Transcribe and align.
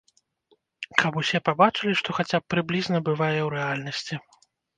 Каб 1.01 1.19
усе 1.21 1.41
пабачылі, 1.49 1.93
што 1.99 2.15
хаця 2.21 2.37
б 2.43 2.55
прыблізна 2.55 3.03
бывае 3.11 3.39
ў 3.47 3.53
рэальнасці. 3.59 4.15